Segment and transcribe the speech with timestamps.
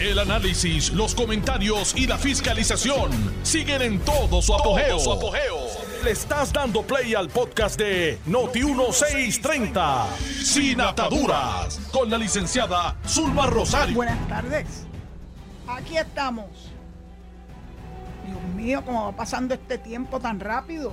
[0.00, 3.10] El análisis, los comentarios y la fiscalización
[3.42, 4.96] siguen en todo su apogeo.
[6.04, 10.06] Le estás dando play al podcast de Noti1630,
[10.44, 13.96] Sin Ataduras, con la licenciada Zulma Rosario.
[13.96, 14.86] Buenas tardes.
[15.66, 16.46] Aquí estamos.
[18.24, 20.92] Dios mío, cómo va pasando este tiempo tan rápido.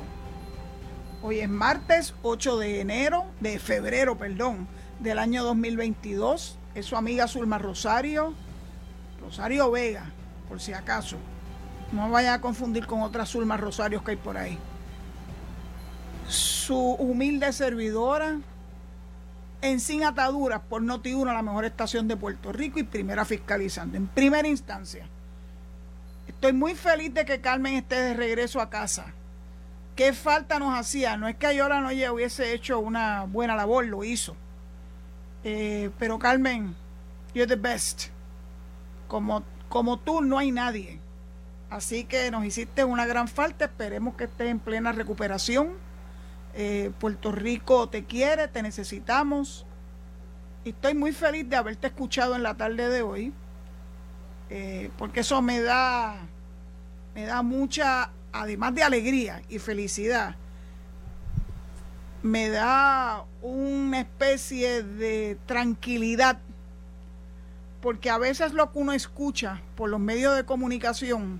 [1.22, 4.68] Hoy es martes 8 de enero, de febrero, perdón,
[5.00, 6.58] del año 2022.
[6.74, 8.34] Es su amiga Zulma Rosario,
[9.26, 10.05] Rosario Vega,
[10.47, 11.18] por si acaso.
[11.92, 14.57] No vaya a confundir con otras Zulma Rosarios que hay por ahí.
[16.28, 18.39] Su humilde servidora,
[19.61, 24.07] en Sin Ataduras, por Noti1, la mejor estación de Puerto Rico y primera fiscalizando, en
[24.07, 25.07] primera instancia.
[26.28, 29.14] Estoy muy feliz de que Carmen esté de regreso a casa
[29.96, 31.15] ¿Qué falta nos hacía?
[31.15, 34.36] No es que Ayola no hubiese hecho una buena labor, lo hizo.
[35.45, 36.76] Eh, pero Carmen,
[37.34, 38.08] you're the best.
[39.08, 41.00] Como, como tú no hay nadie.
[41.69, 43.66] Así que nos hiciste una gran falta.
[43.66, 45.73] Esperemos que estés en plena recuperación.
[46.53, 49.66] Eh, Puerto Rico te quiere, te necesitamos.
[50.64, 53.34] Y estoy muy feliz de haberte escuchado en la tarde de hoy.
[54.50, 56.17] Eh, porque eso me da,
[57.14, 60.36] me da mucha además de alegría y felicidad,
[62.22, 66.40] me da una especie de tranquilidad,
[67.86, 71.39] porque a veces lo que uno escucha por los medios de comunicación,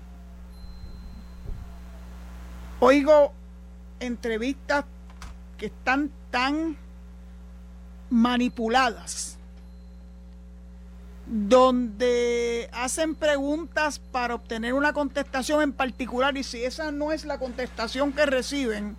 [2.78, 3.32] oigo
[3.98, 4.84] entrevistas
[5.58, 6.76] que están tan
[8.10, 9.38] manipuladas
[11.26, 17.40] donde hacen preguntas para obtener una contestación en particular y si esa no es la
[17.40, 18.96] contestación que reciben,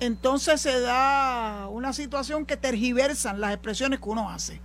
[0.00, 4.60] entonces se da una situación que tergiversan las expresiones que uno hace.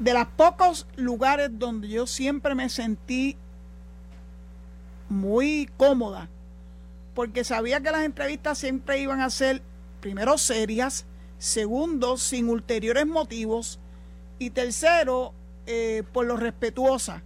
[0.00, 3.36] De los pocos lugares donde yo siempre me sentí
[5.10, 6.30] muy cómoda,
[7.14, 9.60] porque sabía que las entrevistas siempre iban a ser,
[10.00, 11.04] primero, serias,
[11.36, 13.78] segundo, sin ulteriores motivos,
[14.38, 15.34] y tercero,
[15.66, 17.22] eh, por lo respetuosa.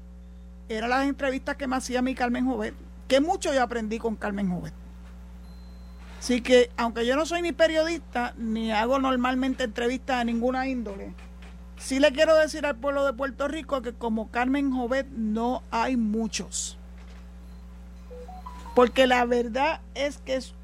[0.69, 2.75] Eran las entrevistas que me hacía mi Carmen Jovet,
[3.07, 4.75] que mucho yo aprendí con Carmen Jovet.
[6.19, 11.13] Así que, aunque yo no soy ni periodista, ni hago normalmente entrevistas de ninguna índole,
[11.85, 15.97] sí le quiero decir al pueblo de Puerto Rico que como Carmen Jovet no hay
[15.97, 16.79] muchos.
[18.75, 20.55] Porque la verdad es que es,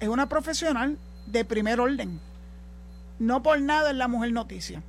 [0.00, 2.20] es una profesional de primer orden.
[3.18, 4.82] No por nada es la mujer noticia.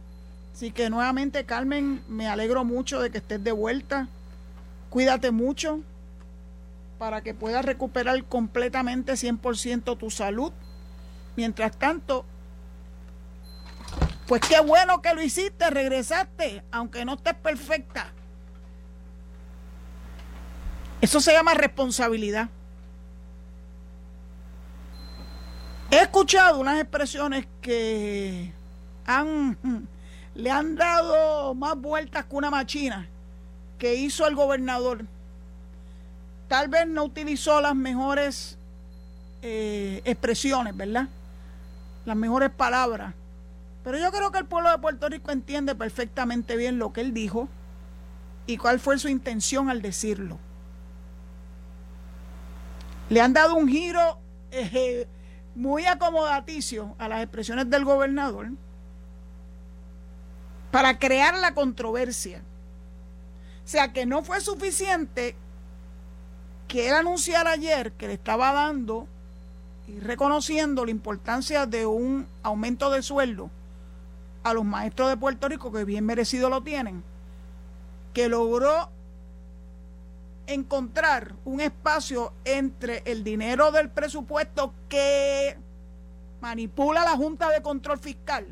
[0.54, 4.08] Así que nuevamente, Carmen, me alegro mucho de que estés de vuelta.
[4.90, 5.82] Cuídate mucho
[6.98, 10.54] para que puedas recuperar completamente 100% tu salud.
[11.36, 12.26] Mientras tanto,
[14.28, 18.08] pues qué bueno que lo hiciste, regresaste, aunque no estés perfecta.
[21.02, 22.50] Eso se llama responsabilidad.
[25.92, 28.52] He escuchado unas expresiones que
[29.06, 29.88] han
[30.36, 33.08] le han dado más vueltas que una machina
[33.80, 35.06] que hizo el gobernador.
[36.48, 38.58] Tal vez no utilizó las mejores
[39.42, 41.08] eh, expresiones, ¿verdad?
[42.06, 43.14] Las mejores palabras.
[43.86, 47.14] Pero yo creo que el pueblo de Puerto Rico entiende perfectamente bien lo que él
[47.14, 47.48] dijo
[48.48, 50.40] y cuál fue su intención al decirlo.
[53.10, 54.18] Le han dado un giro
[54.50, 55.08] eh,
[55.54, 58.48] muy acomodaticio a las expresiones del gobernador
[60.72, 62.42] para crear la controversia.
[63.64, 65.36] O sea que no fue suficiente
[66.68, 69.08] que él anunciara ayer que le estaba dando
[69.88, 73.52] y reconociendo la importancia de un aumento de sueldo
[74.46, 77.04] a los maestros de Puerto Rico, que bien merecido lo tienen,
[78.14, 78.90] que logró
[80.46, 85.58] encontrar un espacio entre el dinero del presupuesto que
[86.42, 88.46] manipula la Junta de Control Fiscal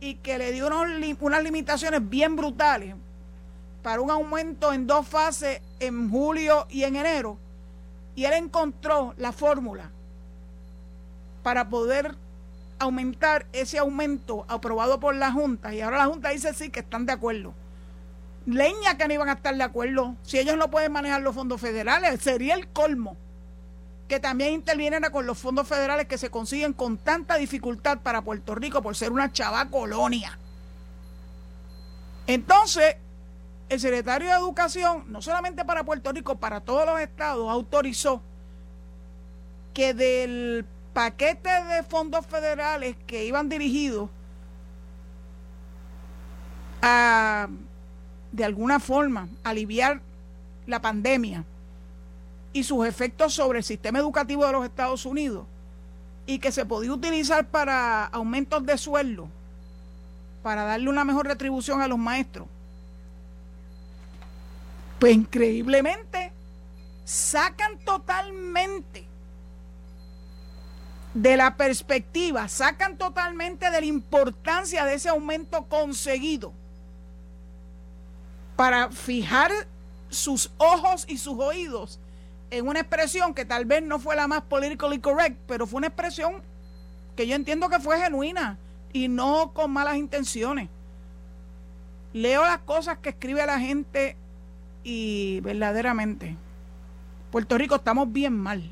[0.00, 2.94] y que le dio unas limitaciones bien brutales
[3.82, 7.38] para un aumento en dos fases en julio y en enero.
[8.14, 9.90] Y él encontró la fórmula
[11.42, 12.16] para poder
[12.80, 15.72] aumentar ese aumento aprobado por la Junta.
[15.72, 17.54] Y ahora la Junta dice sí que están de acuerdo.
[18.46, 20.16] Leña que no iban a estar de acuerdo.
[20.22, 23.16] Si ellos no pueden manejar los fondos federales, sería el colmo
[24.08, 28.56] que también intervienen con los fondos federales que se consiguen con tanta dificultad para Puerto
[28.56, 30.36] Rico por ser una chava colonia.
[32.26, 32.96] Entonces,
[33.68, 38.20] el secretario de Educación, no solamente para Puerto Rico, para todos los estados, autorizó
[39.74, 44.10] que del paquete de fondos federales que iban dirigidos
[46.82, 47.48] a
[48.32, 50.00] de alguna forma aliviar
[50.66, 51.44] la pandemia
[52.52, 55.46] y sus efectos sobre el sistema educativo de los Estados Unidos
[56.26, 59.28] y que se podía utilizar para aumentos de sueldo,
[60.42, 62.46] para darle una mejor retribución a los maestros,
[64.98, 66.32] pues increíblemente
[67.04, 69.09] sacan totalmente
[71.14, 76.52] de la perspectiva, sacan totalmente de la importancia de ese aumento conseguido
[78.56, 79.50] para fijar
[80.08, 81.98] sus ojos y sus oídos
[82.50, 85.86] en una expresión que tal vez no fue la más politically correct, pero fue una
[85.86, 86.42] expresión
[87.16, 88.58] que yo entiendo que fue genuina
[88.92, 90.68] y no con malas intenciones.
[92.12, 94.16] Leo las cosas que escribe la gente
[94.82, 96.36] y verdaderamente,
[97.30, 98.68] Puerto Rico estamos bien mal.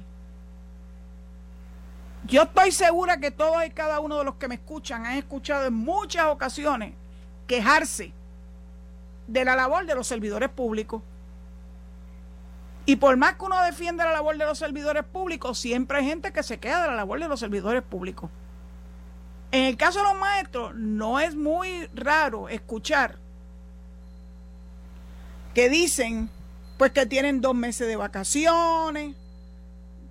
[2.26, 5.66] Yo estoy segura que todos y cada uno de los que me escuchan han escuchado
[5.66, 6.94] en muchas ocasiones
[7.46, 8.12] quejarse
[9.26, 11.02] de la labor de los servidores públicos.
[12.86, 16.32] Y por más que uno defienda la labor de los servidores públicos, siempre hay gente
[16.32, 18.30] que se queda de la labor de los servidores públicos.
[19.50, 23.16] En el caso de los maestros, no es muy raro escuchar
[25.54, 26.30] que dicen
[26.76, 29.16] pues que tienen dos meses de vacaciones,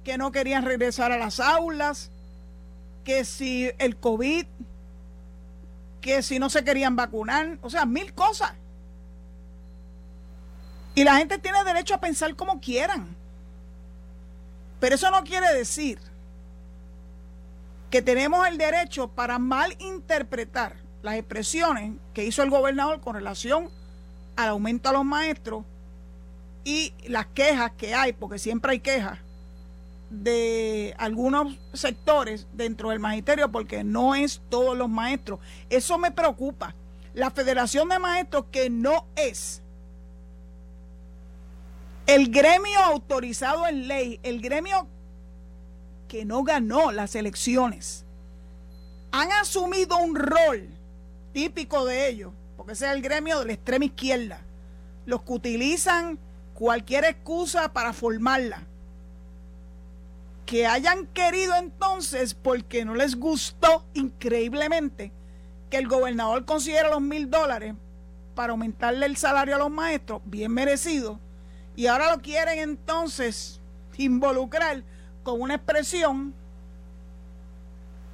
[0.08, 2.12] que no querían regresar a las aulas,
[3.04, 4.46] que si el COVID,
[6.00, 8.54] que si no se querían vacunar, o sea, mil cosas.
[10.96, 13.18] Y la gente tiene derecho a pensar como quieran.
[14.80, 16.00] Pero eso no quiere decir
[17.90, 23.70] que tenemos el derecho para malinterpretar las expresiones que hizo el gobernador con relación
[24.38, 25.66] al aumento a los maestros
[26.64, 29.20] y las quejas que hay, porque siempre hay quejas
[30.10, 35.40] de algunos sectores dentro del magisterio, porque no es todos los maestros.
[35.70, 36.76] Eso me preocupa.
[37.14, 39.62] La Federación de Maestros, que no es
[42.06, 44.88] el gremio autorizado en ley, el gremio
[46.08, 48.06] que no ganó las elecciones,
[49.12, 50.70] han asumido un rol
[51.34, 54.42] típico de ellos, porque ese es el gremio de la extrema izquierda,
[55.06, 56.18] los que utilizan
[56.54, 58.64] cualquier excusa para formarla.
[60.48, 65.12] Que hayan querido entonces, porque no les gustó increíblemente,
[65.70, 67.76] que el gobernador consiguiera los mil dólares
[68.34, 71.20] para aumentarle el salario a los maestros, bien merecido,
[71.76, 73.60] y ahora lo quieren entonces
[73.98, 74.84] involucrar
[75.22, 76.34] con una expresión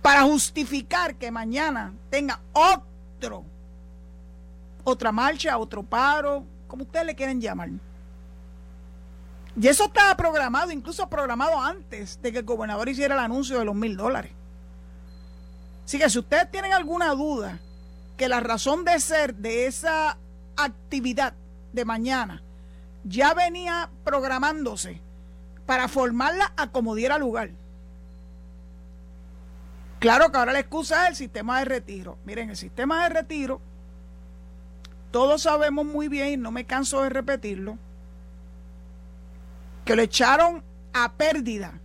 [0.02, 3.44] para justificar que mañana tenga otro,
[4.84, 7.70] otra marcha, otro paro, como ustedes le quieren llamar.
[9.60, 13.66] Y eso estaba programado, incluso programado antes de que el gobernador hiciera el anuncio de
[13.66, 14.32] los mil dólares.
[15.86, 17.60] Así que si ustedes tienen alguna duda
[18.18, 20.18] que la razón de ser de esa
[20.56, 21.34] actividad
[21.72, 22.42] de mañana
[23.04, 25.02] ya venía programándose
[25.66, 27.52] para formarla a como diera lugar.
[30.00, 32.18] Claro que ahora la excusa es el sistema de retiro.
[32.26, 33.62] Miren, el sistema de retiro,
[35.12, 37.78] todos sabemos muy bien, no me canso de repetirlo,
[39.86, 40.64] que lo echaron
[40.94, 41.80] a pérdida.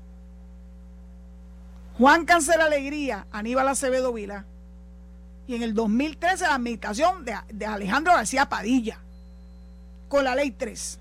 [1.97, 4.45] Juan Cancel Alegría, Aníbal Acevedo Vila,
[5.47, 9.01] y en el 2013 la administración de, de Alejandro García Padilla,
[10.09, 11.01] con la ley 3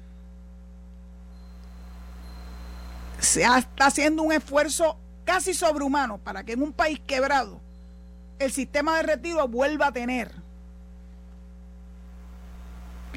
[3.19, 7.59] se está haciendo un esfuerzo casi sobrehumano para que en un país quebrado
[8.39, 10.31] el sistema de retiro vuelva a tener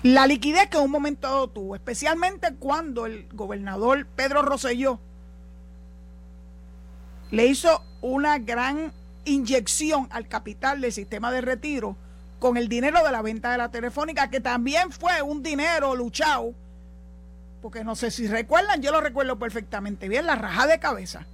[0.02, 4.98] la liquidez que en un momento dado tuvo, especialmente cuando el gobernador Pedro Rosselló
[7.30, 8.92] le hizo una gran
[9.24, 11.96] inyección al capital del sistema de retiro
[12.38, 16.54] con el dinero de la venta de la telefónica, que también fue un dinero luchado
[17.60, 21.26] porque no sé si recuerdan, yo lo recuerdo perfectamente bien, la raja de cabeza.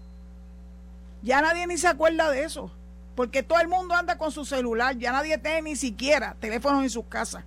[1.23, 2.71] Ya nadie ni se acuerda de eso,
[3.15, 6.91] porque todo el mundo anda con su celular, ya nadie tiene ni siquiera teléfonos en
[6.91, 7.45] sus casas.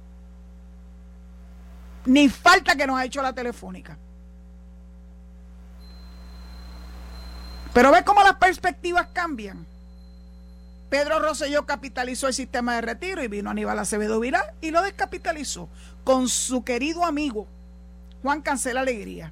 [2.05, 3.97] Ni falta que nos ha hecho la telefónica.
[7.73, 9.65] Pero ve cómo las perspectivas cambian.
[10.89, 15.69] Pedro Rosselló capitalizó el sistema de retiro y vino Aníbal Acevedo Vilá y lo descapitalizó
[16.03, 17.47] con su querido amigo
[18.23, 19.31] Juan Cancela Alegría.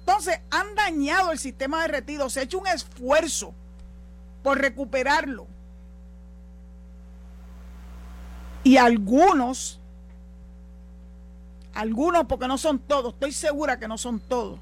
[0.00, 3.54] Entonces, han dañado el sistema de retiro, se ha hecho un esfuerzo
[4.42, 5.46] por recuperarlo.
[8.64, 9.77] Y algunos,
[11.78, 14.58] algunos, porque no son todos, estoy segura que no son todos,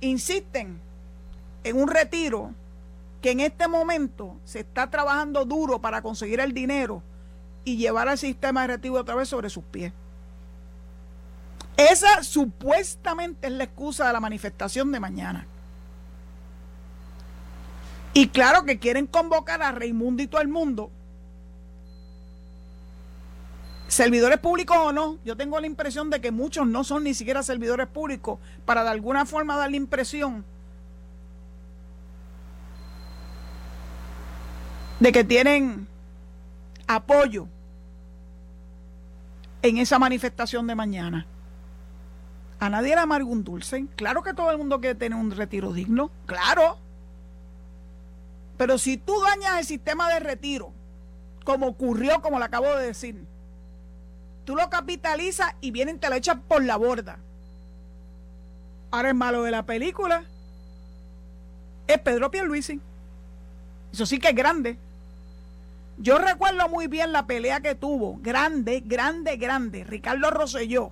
[0.00, 0.80] insisten
[1.62, 2.52] en un retiro
[3.20, 7.02] que en este momento se está trabajando duro para conseguir el dinero
[7.64, 9.92] y llevar al sistema de retiro otra vez sobre sus pies.
[11.76, 15.46] Esa supuestamente es la excusa de la manifestación de mañana.
[18.14, 20.90] Y claro que quieren convocar a Raimundo y todo el mundo.
[23.94, 27.44] Servidores públicos o no, yo tengo la impresión de que muchos no son ni siquiera
[27.44, 30.44] servidores públicos para de alguna forma dar la impresión
[34.98, 35.86] de que tienen
[36.88, 37.46] apoyo
[39.62, 41.24] en esa manifestación de mañana.
[42.58, 43.86] A nadie le amarga un dulce.
[43.94, 46.10] Claro que todo el mundo quiere tener un retiro digno.
[46.26, 46.78] Claro.
[48.56, 50.72] Pero si tú dañas el sistema de retiro,
[51.44, 53.24] como ocurrió, como le acabo de decir,
[54.44, 57.18] tú lo capitalizas y vienen te lo echan por la borda.
[58.90, 60.24] Ahora el malo de la película
[61.86, 62.80] es Pedro Pierluisi.
[63.92, 64.78] Eso sí que es grande.
[65.96, 70.90] Yo recuerdo muy bien la pelea que tuvo, grande, grande, grande, Ricardo Rosselló,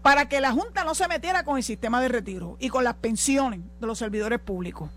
[0.00, 2.94] para que la Junta no se metiera con el sistema de retiro y con las
[2.94, 4.90] pensiones de los servidores públicos.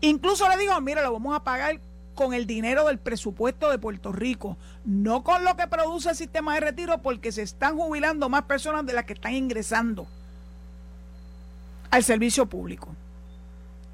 [0.00, 1.80] Incluso le digo, mire, lo vamos a pagar
[2.20, 6.52] con el dinero del presupuesto de Puerto Rico, no con lo que produce el sistema
[6.52, 10.06] de retiro, porque se están jubilando más personas de las que están ingresando
[11.90, 12.94] al servicio público,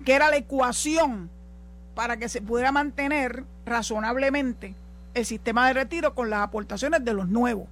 [0.04, 1.30] que era la ecuación
[1.94, 4.74] para que se pudiera mantener razonablemente
[5.14, 7.68] el sistema de retiro con las aportaciones de los nuevos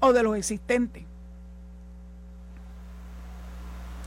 [0.00, 1.04] o de los existentes.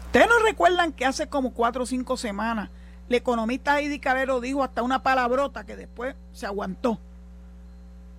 [0.07, 2.71] Ustedes no recuerdan que hace como cuatro o cinco semanas
[3.09, 6.99] el economista Heidi Calero dijo hasta una palabrota que después se aguantó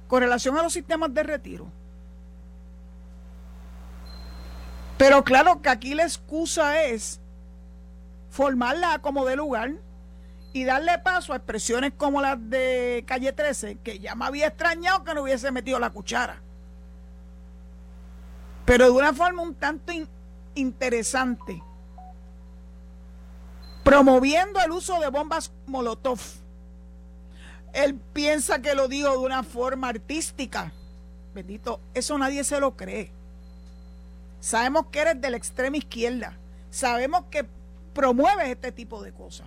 [0.09, 1.67] con relación a los sistemas de retiro.
[4.99, 7.21] Pero claro que aquí la excusa es
[8.31, 9.73] formarla como de lugar
[10.53, 15.05] y darle paso a expresiones como las de Calle 13, que ya me había extrañado
[15.05, 16.41] que no hubiese metido la cuchara.
[18.65, 19.93] Pero de una forma un tanto
[20.55, 21.63] interesante,
[23.87, 26.19] promoviendo el uso de bombas Molotov.
[27.73, 30.73] Él piensa que lo dijo de una forma artística.
[31.33, 33.13] Bendito, eso nadie se lo cree.
[34.41, 36.37] Sabemos que eres de la extrema izquierda.
[36.69, 37.47] Sabemos que
[37.95, 39.47] promueves este tipo de cosas.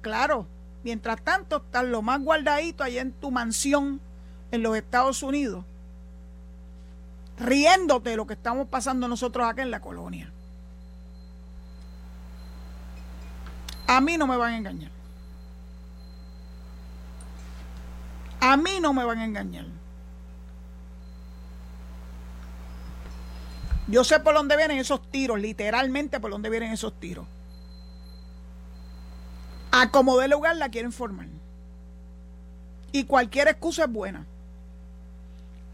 [0.00, 0.46] Claro,
[0.82, 4.00] mientras tanto estás lo más guardadito allá en tu mansión
[4.50, 5.62] en los Estados Unidos,
[7.38, 10.32] riéndote de lo que estamos pasando nosotros acá en la colonia.
[13.86, 14.90] A mí no me van a engañar.
[18.40, 19.66] A mí no me van a engañar.
[23.88, 27.26] Yo sé por dónde vienen esos tiros, literalmente por dónde vienen esos tiros
[29.80, 31.26] a como de lugar la quieren formar.
[32.92, 34.26] Y cualquier excusa es buena.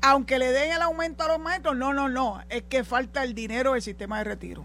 [0.00, 3.35] Aunque le den el aumento a los maestros, no, no, no, es que falta el
[3.35, 4.64] dinero del sistema de retiro.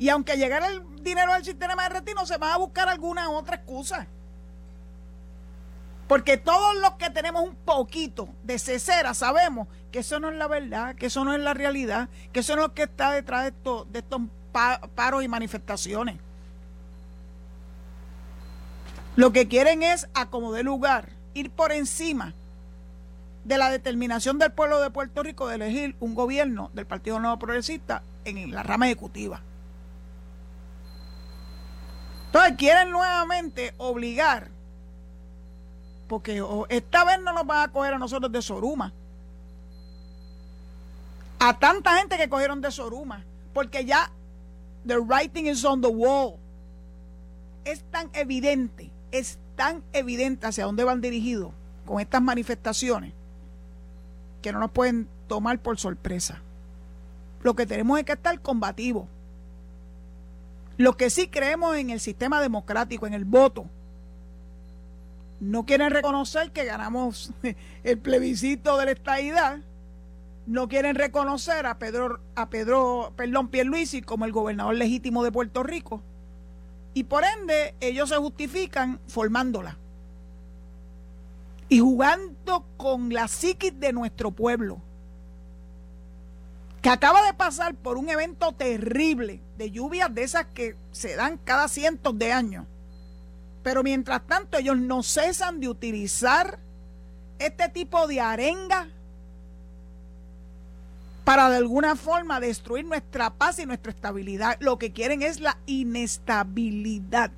[0.00, 3.56] Y aunque llegara el dinero del sistema de retiro, se va a buscar alguna otra
[3.56, 4.06] excusa.
[6.08, 10.48] Porque todos los que tenemos un poquito de cesera sabemos que eso no es la
[10.48, 13.44] verdad, que eso no es la realidad, que eso no es lo que está detrás
[13.44, 13.52] de,
[13.90, 14.22] de estos
[14.94, 16.16] paros y manifestaciones.
[19.16, 22.32] Lo que quieren es acomodar lugar, ir por encima
[23.44, 27.38] de la determinación del pueblo de Puerto Rico de elegir un gobierno del Partido Nuevo
[27.38, 29.42] Progresista en la rama ejecutiva.
[32.30, 34.48] Entonces quieren nuevamente obligar,
[36.08, 38.92] porque esta vez no nos van a coger a nosotros de Soruma,
[41.38, 44.10] a tanta gente que cogieron de Soruma, porque ya
[44.86, 46.36] the writing is on the wall.
[47.64, 51.52] Es tan evidente es tan evidente hacia dónde van dirigidos
[51.84, 53.12] con estas manifestaciones
[54.42, 56.40] que no nos pueden tomar por sorpresa.
[57.42, 59.06] Lo que tenemos es que estar combativos.
[60.80, 63.66] Lo que sí creemos en el sistema democrático, en el voto.
[65.38, 67.34] No quieren reconocer que ganamos
[67.84, 69.58] el plebiscito de la estadidad.
[70.46, 75.62] No quieren reconocer a Pedro, a Pedro, perdón, Pierluisi como el gobernador legítimo de Puerto
[75.62, 76.02] Rico
[76.94, 79.76] y por ende, ellos se justifican formándola.
[81.68, 84.80] Y jugando con la psiquis de nuestro pueblo,
[86.82, 91.38] que acaba de pasar por un evento terrible de lluvias de esas que se dan
[91.38, 92.66] cada cientos de años.
[93.62, 96.58] Pero mientras tanto, ellos no cesan de utilizar
[97.38, 98.88] este tipo de arenga
[101.24, 104.56] para de alguna forma destruir nuestra paz y nuestra estabilidad.
[104.60, 107.30] Lo que quieren es la inestabilidad,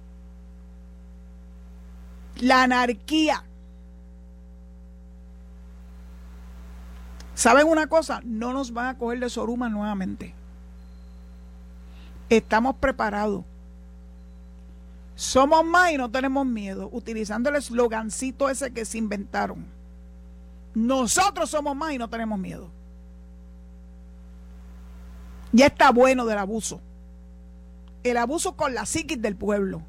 [2.37, 3.45] la anarquía.
[7.35, 8.21] ¿Saben una cosa?
[8.25, 10.35] No nos van a coger de Soruma nuevamente.
[12.29, 13.45] Estamos preparados.
[15.15, 19.67] Somos más y no tenemos miedo, utilizando el eslogancito ese que se inventaron.
[20.75, 22.71] Nosotros somos más y no tenemos miedo.
[25.53, 26.81] Ya está bueno del abuso.
[28.03, 29.83] El abuso con la psiquis del pueblo.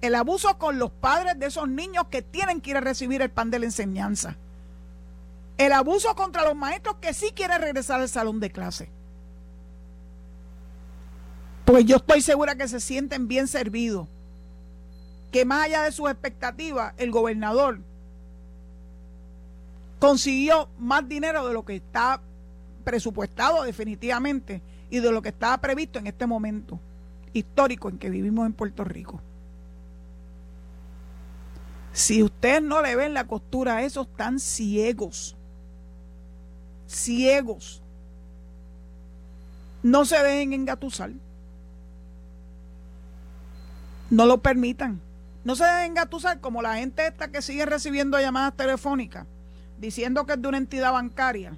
[0.00, 3.30] El abuso con los padres de esos niños que tienen que ir a recibir el
[3.30, 4.36] pan de la enseñanza.
[5.58, 8.90] El abuso contra los maestros que sí quieren regresar al salón de clase.
[11.64, 14.08] Pues yo estoy segura que se sienten bien servidos.
[15.30, 17.80] Que más allá de sus expectativas, el gobernador
[19.98, 22.20] consiguió más dinero de lo que está
[22.84, 26.80] presupuestado definitivamente y de lo que estaba previsto en este momento
[27.32, 29.22] histórico en que vivimos en Puerto Rico.
[31.92, 35.36] Si ustedes no le ven la costura a esos tan ciegos,
[36.92, 37.82] ciegos,
[39.82, 41.10] no se dejen engatusar.
[44.10, 45.00] No lo permitan.
[45.44, 49.26] No se dejen engatusar como la gente esta que sigue recibiendo llamadas telefónicas
[49.82, 51.56] diciendo que es de una entidad bancaria.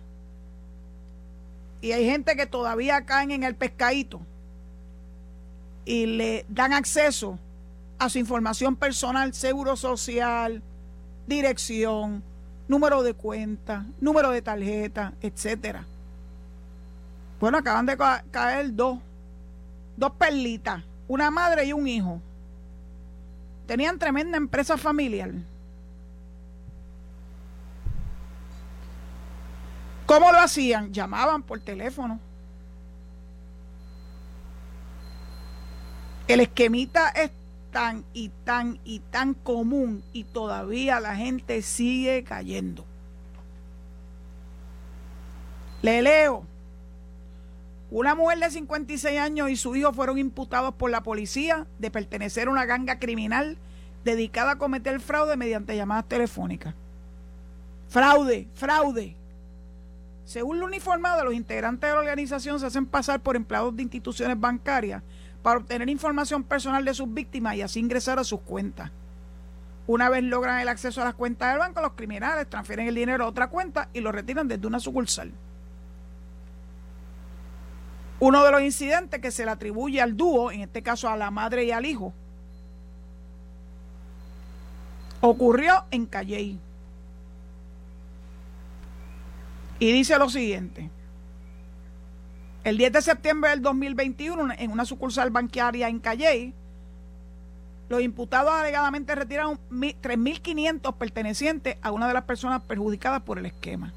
[1.83, 4.23] Y hay gente que todavía caen en el pescadito
[5.85, 7.38] y le dan acceso
[7.99, 10.62] a su información personal, seguro social,
[11.26, 12.25] dirección,
[12.68, 15.85] número de cuenta, número de tarjeta, etcétera.
[17.40, 17.97] Bueno, acaban de
[18.30, 18.99] caer dos,
[19.97, 22.21] dos perlitas, una madre y un hijo.
[23.66, 25.30] Tenían tremenda empresa familiar.
[30.06, 30.92] ¿Cómo lo hacían?
[30.92, 32.21] Llamaban por teléfono.
[36.28, 37.30] El esquemita es
[37.75, 42.85] tan y tan y tan común y todavía la gente sigue cayendo.
[45.83, 46.47] Le leo.
[47.90, 52.46] Una mujer de 56 años y su hijo fueron imputados por la policía de pertenecer
[52.46, 53.59] a una ganga criminal
[54.05, 56.75] dedicada a cometer fraude mediante llamadas telefónicas.
[57.88, 59.16] Fraude, fraude.
[60.25, 64.38] Según lo uniformado, los integrantes de la organización se hacen pasar por empleados de instituciones
[64.38, 65.03] bancarias
[65.44, 68.90] para obtener información personal de sus víctimas y así ingresar a sus cuentas.
[69.87, 73.26] Una vez logran el acceso a las cuentas del banco, los criminales transfieren el dinero
[73.26, 75.30] a otra cuenta y lo retiran desde una sucursal.
[78.20, 81.30] Uno de los incidentes que se le atribuye al dúo, en este caso a la
[81.30, 82.14] madre y al hijo,
[85.20, 86.59] ocurrió en Calley.
[89.78, 90.88] Y dice lo siguiente.
[92.64, 96.55] El 10 de septiembre del 2021, en una sucursal bancaria en Calley,
[97.90, 103.92] los imputados alegadamente retiraron 3.500 pertenecientes a una de las personas perjudicadas por el esquema.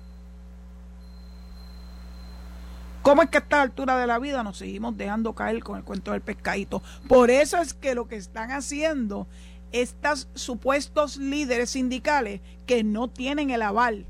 [3.03, 5.86] ¿Cómo es que a esta altura de la vida nos seguimos dejando caer con el
[5.86, 6.84] cuento del pescadito?
[7.08, 9.27] Por eso es que lo que están haciendo
[9.71, 14.06] estos supuestos líderes sindicales que no tienen el aval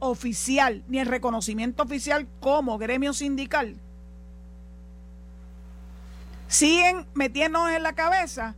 [0.00, 3.76] oficial ni el reconocimiento oficial como gremio sindical,
[6.48, 8.56] siguen metiéndonos en la cabeza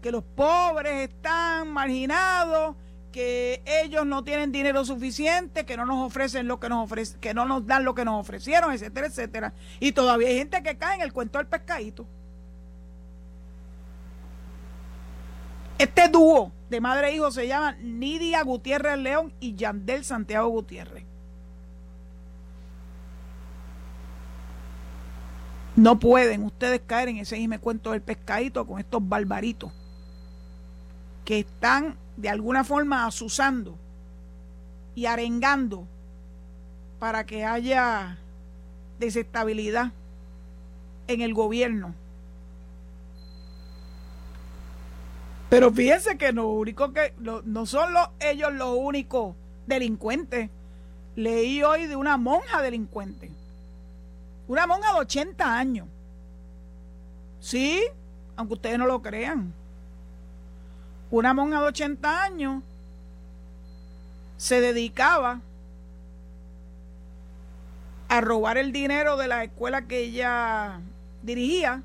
[0.00, 2.76] que los pobres están marginados,
[3.10, 7.34] que ellos no tienen dinero suficiente, que no nos ofrecen lo que nos ofrecen, que
[7.34, 9.52] no nos dan lo que nos ofrecieron, etcétera, etcétera.
[9.80, 12.06] Y todavía hay gente que cae en el cuento del pescadito.
[15.78, 21.04] Este dúo de madre e hijo se llama Nidia Gutiérrez León y Yandel Santiago Gutiérrez.
[25.76, 29.70] No pueden ustedes caer en ese mismo cuento del pescadito con estos barbaritos
[31.24, 33.76] que están de alguna forma asusando
[34.94, 35.86] y arengando
[36.98, 38.18] para que haya
[38.98, 39.92] desestabilidad
[41.06, 41.94] en el gobierno
[45.48, 49.34] Pero fíjense que lo único que no son ellos los únicos
[49.66, 50.50] delincuentes.
[51.16, 53.30] Leí hoy de una monja delincuente.
[54.46, 55.88] Una monja de 80 años.
[57.40, 57.82] Sí,
[58.36, 59.52] aunque ustedes no lo crean.
[61.10, 62.62] Una monja de 80 años
[64.36, 65.40] se dedicaba
[68.08, 70.80] a robar el dinero de la escuela que ella
[71.22, 71.82] dirigía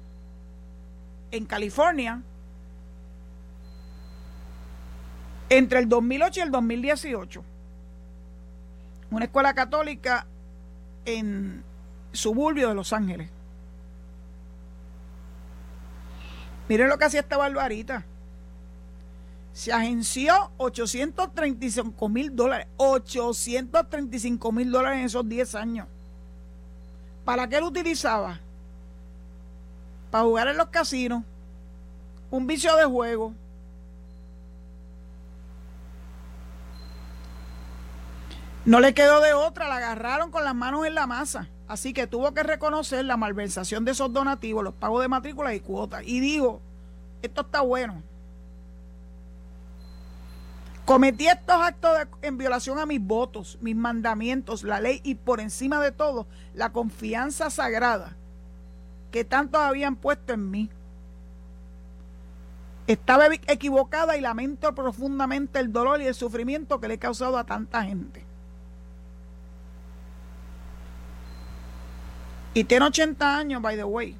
[1.32, 2.22] en California
[5.58, 7.44] entre el 2008 y el 2018.
[9.12, 10.26] Una escuela católica
[11.06, 11.64] en
[12.12, 13.30] suburbio de Los Ángeles.
[16.68, 18.06] Miren lo que hacía esta barbarita.
[19.52, 22.66] se agenció 835 mil dólares.
[22.78, 25.88] 835 mil dólares en esos 10 años.
[27.24, 28.40] ¿Para qué lo utilizaba?
[30.10, 31.24] Para jugar en los casinos.
[32.32, 33.36] Un vicio de juego.
[38.66, 41.50] No le quedó de otra, la agarraron con las manos en la masa.
[41.68, 45.60] Así que tuvo que reconocer la malversación de esos donativos, los pagos de matrículas y
[45.60, 46.04] cuotas.
[46.06, 46.62] Y dijo,
[47.22, 48.02] esto está bueno.
[50.86, 55.82] Cometí estos actos en violación a mis votos, mis mandamientos, la ley y por encima
[55.82, 58.18] de todo, la confianza sagrada
[59.10, 60.70] que tantos habían puesto en mí.
[62.88, 67.46] Estaba equivocada y lamento profundamente el dolor y el sufrimiento que le he causado a
[67.46, 68.23] tanta gente.
[72.54, 74.16] Y tiene 80 años, by the way.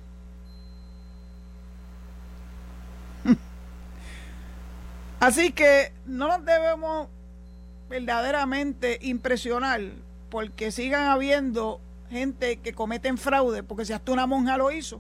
[5.20, 7.08] Así que no nos debemos
[7.90, 9.82] verdaderamente impresionar
[10.30, 15.00] porque sigan habiendo gente que cometen fraude, porque si hasta una monja lo hizo.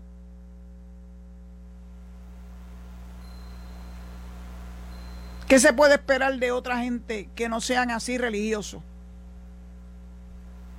[5.48, 8.82] ¿Qué se puede esperar de otra gente que no sean así religiosos?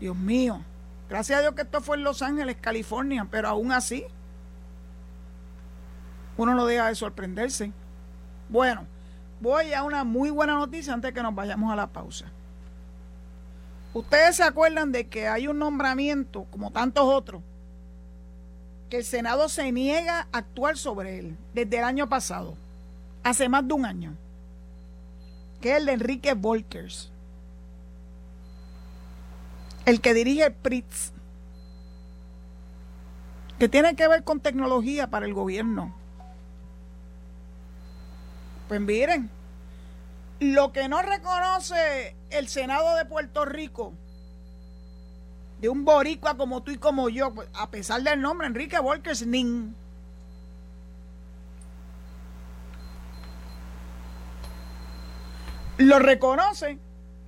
[0.00, 0.64] Dios mío.
[1.08, 4.04] Gracias a Dios que esto fue en Los Ángeles, California, pero aún así
[6.36, 7.72] uno no deja de sorprenderse.
[8.48, 8.86] Bueno,
[9.40, 12.26] voy a una muy buena noticia antes de que nos vayamos a la pausa.
[13.92, 17.42] Ustedes se acuerdan de que hay un nombramiento, como tantos otros,
[18.90, 22.56] que el Senado se niega a actuar sobre él desde el año pasado,
[23.22, 24.16] hace más de un año,
[25.60, 27.12] que es el de Enrique Volkers
[29.84, 30.84] el que dirige el
[33.58, 35.94] que tiene que ver con tecnología para el gobierno.
[38.68, 39.30] Pues miren,
[40.40, 43.92] lo que no reconoce el Senado de Puerto Rico,
[45.60, 49.26] de un boricua como tú y como yo, pues, a pesar del nombre, Enrique Volkers
[49.26, 49.76] Nin,
[55.78, 56.78] lo reconoce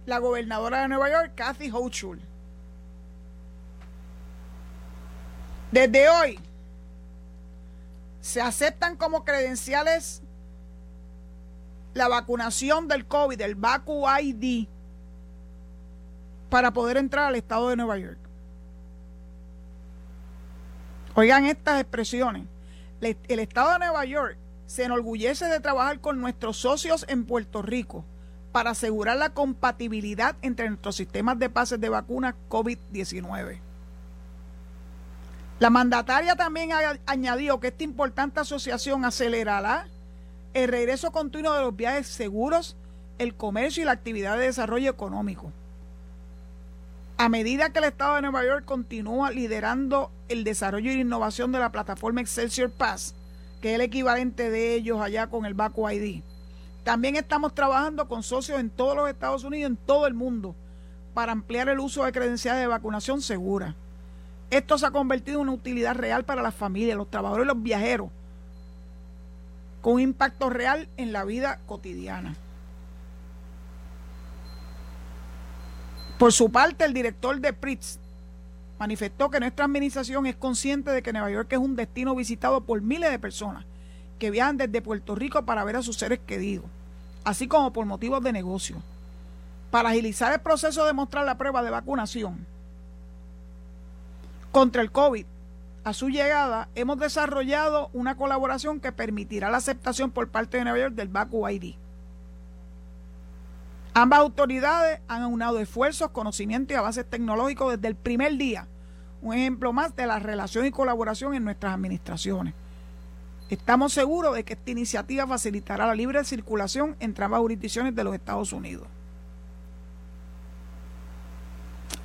[0.06, 2.25] la gobernadora de Nueva York, Kathy Hochul.
[5.70, 6.38] Desde hoy
[8.20, 10.22] se aceptan como credenciales
[11.94, 14.68] la vacunación del COVID, el Vacu ID,
[16.50, 18.18] para poder entrar al estado de Nueva York.
[21.14, 22.46] Oigan estas expresiones.
[23.00, 28.04] El estado de Nueva York se enorgullece de trabajar con nuestros socios en Puerto Rico
[28.52, 33.65] para asegurar la compatibilidad entre nuestros sistemas de pases de vacunas COVID-19.
[35.58, 39.88] La mandataria también ha añadido que esta importante asociación acelerará
[40.52, 42.76] el regreso continuo de los viajes seguros,
[43.18, 45.52] el comercio y la actividad de desarrollo económico.
[47.18, 51.58] A medida que el Estado de Nueva York continúa liderando el desarrollo y innovación de
[51.58, 53.14] la plataforma Excelsior Pass,
[53.62, 56.22] que es el equivalente de ellos allá con el Baco ID,
[56.86, 60.54] también estamos trabajando con socios en todos los Estados Unidos, en todo el mundo,
[61.14, 63.74] para ampliar el uso de credenciales de vacunación segura.
[64.50, 67.62] Esto se ha convertido en una utilidad real para las familias, los trabajadores y los
[67.62, 68.10] viajeros,
[69.82, 72.36] con impacto real en la vida cotidiana.
[76.18, 77.98] Por su parte, el director de PRITS
[78.78, 82.80] manifestó que nuestra administración es consciente de que Nueva York es un destino visitado por
[82.80, 83.64] miles de personas
[84.18, 86.64] que viajan desde Puerto Rico para ver a sus seres queridos,
[87.24, 88.76] así como por motivos de negocio.
[89.70, 92.46] Para agilizar el proceso de mostrar la prueba de vacunación,
[94.56, 95.26] contra el COVID.
[95.84, 100.78] A su llegada, hemos desarrollado una colaboración que permitirá la aceptación por parte de Nueva
[100.78, 101.74] York del Baku ID.
[103.92, 108.66] Ambas autoridades han aunado esfuerzos, conocimientos y avances tecnológicos desde el primer día.
[109.20, 112.54] Un ejemplo más de la relación y colaboración en nuestras administraciones.
[113.50, 118.14] Estamos seguros de que esta iniciativa facilitará la libre circulación entre ambas jurisdicciones de los
[118.14, 118.88] Estados Unidos.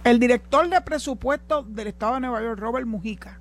[0.04, 3.40] El director de presupuesto del Estado de Nueva York, Robert Mujica,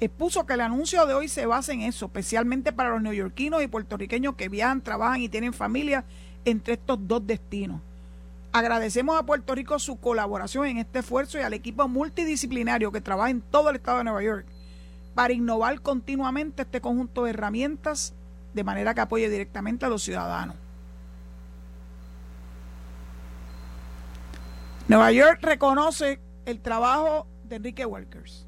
[0.00, 3.66] expuso que el anuncio de hoy se basa en eso, especialmente para los neoyorquinos y
[3.66, 6.06] puertorriqueños que viajan, trabajan y tienen familia
[6.46, 7.82] entre estos dos destinos.
[8.52, 13.28] Agradecemos a Puerto Rico su colaboración en este esfuerzo y al equipo multidisciplinario que trabaja
[13.28, 14.46] en todo el estado de Nueva York
[15.14, 18.14] para innovar continuamente este conjunto de herramientas
[18.54, 20.56] de manera que apoye directamente a los ciudadanos.
[24.88, 28.46] Nueva York reconoce el trabajo de Enrique Walkers.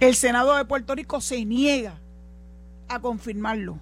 [0.00, 1.98] El Senado de Puerto Rico se niega
[2.88, 3.78] a confirmarlo.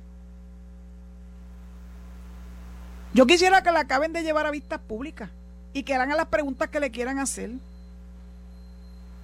[3.14, 5.30] Yo quisiera que la acaben de llevar a vistas públicas
[5.72, 7.50] y que hagan las preguntas que le quieran hacer.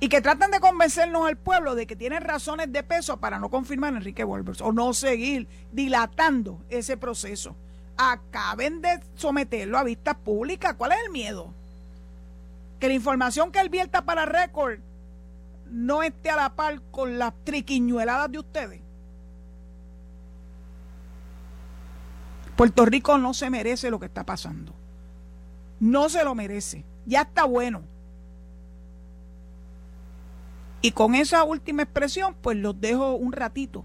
[0.00, 3.50] Y que traten de convencernos al pueblo de que tienen razones de peso para no
[3.50, 7.54] confirmar a Enrique Wolvers o no seguir dilatando ese proceso.
[7.96, 10.74] Acaben de someterlo a vistas públicas.
[10.76, 11.52] ¿Cuál es el miedo?
[12.80, 14.78] Que la información que él vierta para récord
[15.70, 18.80] no esté a la par con las triquiñueladas de ustedes.
[22.56, 24.74] Puerto Rico no se merece lo que está pasando.
[25.80, 26.84] No se lo merece.
[27.06, 27.82] Ya está bueno.
[30.82, 33.84] Y con esa última expresión, pues los dejo un ratito.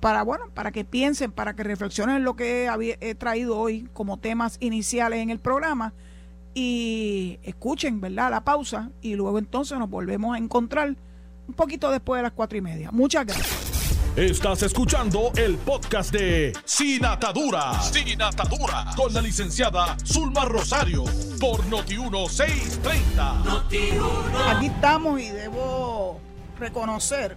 [0.00, 2.68] Para, bueno, para que piensen, para que reflexionen en lo que
[3.00, 5.92] he, traído hoy como temas iniciales en el programa
[6.54, 8.30] y escuchen, ¿verdad?
[8.30, 10.96] La pausa y luego entonces nos volvemos a encontrar
[11.46, 12.90] un poquito después de las cuatro y media.
[12.90, 13.70] Muchas gracias.
[14.16, 17.80] Estás escuchando el podcast de Sin Atadura.
[17.80, 18.86] Sin Atadura.
[18.96, 21.04] Con la licenciada Zulma Rosario.
[21.38, 24.56] Por Noti1630.
[24.56, 26.20] Aquí estamos y debo
[26.58, 27.36] reconocer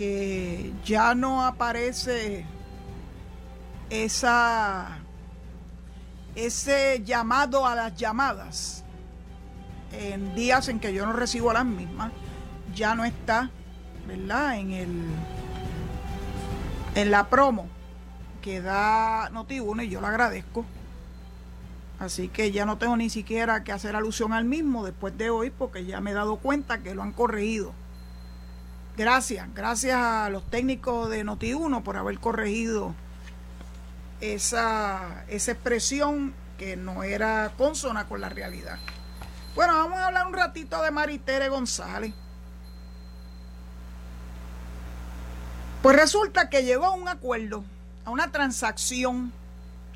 [0.00, 2.46] que ya no aparece
[3.90, 4.96] esa
[6.34, 8.82] ese llamado a las llamadas
[9.92, 12.12] en días en que yo no recibo las mismas
[12.74, 13.50] ya no está
[14.06, 15.04] verdad en el
[16.94, 17.68] en la promo
[18.40, 20.64] que da Noti1 y yo lo agradezco.
[21.98, 25.50] Así que ya no tengo ni siquiera que hacer alusión al mismo después de hoy
[25.50, 27.74] porque ya me he dado cuenta que lo han corregido.
[29.00, 32.94] Gracias, gracias a los técnicos de Noti1 por haber corregido
[34.20, 38.78] esa, esa expresión que no era consona con la realidad.
[39.54, 42.12] Bueno, vamos a hablar un ratito de Maritere González.
[45.80, 47.64] Pues resulta que llegó a un acuerdo,
[48.04, 49.32] a una transacción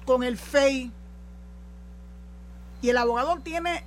[0.07, 0.91] con el FEI
[2.81, 3.85] y el abogado tiene,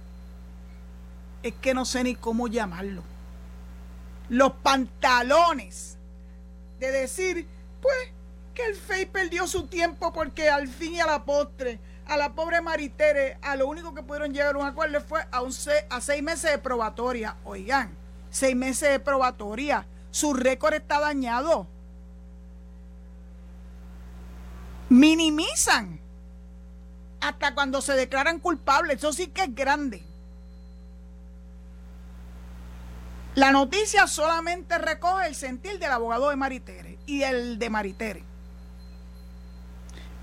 [1.42, 3.02] es que no sé ni cómo llamarlo,
[4.30, 5.98] los pantalones
[6.80, 7.48] de decir,
[7.82, 7.98] pues,
[8.54, 12.34] que el FEI perdió su tiempo porque al fin y a la postre, a la
[12.34, 15.52] pobre Maritere, a lo único que pudieron llegar a un acuerdo fue a, un
[15.90, 17.36] a seis meses de probatoria.
[17.44, 17.96] Oigan,
[18.30, 21.68] seis meses de probatoria, su récord está dañado
[24.90, 26.00] minimizan
[27.20, 28.98] hasta cuando se declaran culpables.
[28.98, 30.04] Eso sí que es grande.
[33.38, 38.24] La noticia solamente recoge el sentir del abogado de Maritere y el de Maritere.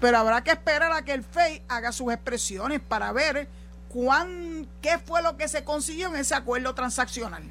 [0.00, 3.46] Pero habrá que esperar a que el FEI haga sus expresiones para ver
[3.88, 7.44] cuán, qué fue lo que se consiguió en ese acuerdo transaccional.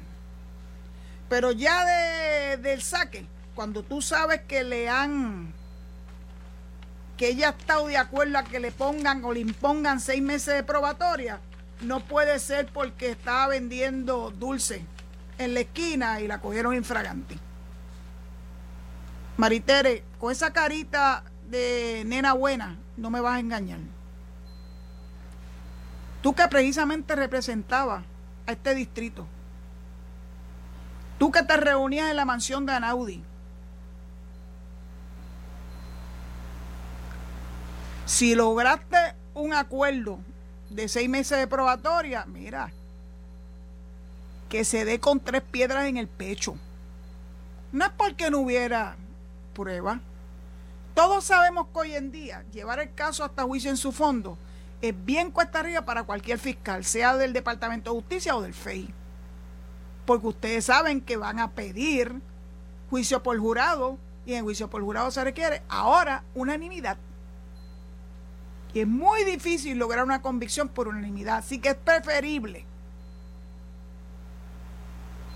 [1.30, 5.54] Pero ya de, del saque, cuando tú sabes que le han
[7.16, 10.56] que ella ha estado de acuerdo a que le pongan o le impongan seis meses
[10.56, 11.40] de probatoria,
[11.80, 14.84] no puede ser porque estaba vendiendo dulce
[15.38, 17.38] en la esquina y la cogieron infragante.
[19.36, 23.80] Maritere, con esa carita de nena buena, no me vas a engañar.
[26.22, 28.04] Tú que precisamente representabas
[28.46, 29.26] a este distrito.
[31.18, 33.22] Tú que te reunías en la mansión de Anaudi
[38.06, 40.18] Si lograste un acuerdo
[40.68, 42.70] de seis meses de probatoria, mira,
[44.54, 46.54] que se dé con tres piedras en el pecho.
[47.72, 48.94] No es porque no hubiera
[49.52, 49.98] prueba.
[50.94, 54.38] Todos sabemos que hoy en día llevar el caso hasta juicio en su fondo
[54.80, 58.94] es bien cuesta arriba para cualquier fiscal, sea del Departamento de Justicia o del FEI.
[60.06, 62.20] Porque ustedes saben que van a pedir
[62.90, 66.96] juicio por jurado y en juicio por jurado se requiere ahora unanimidad.
[68.72, 71.38] Y es muy difícil lograr una convicción por unanimidad.
[71.38, 72.66] Así que es preferible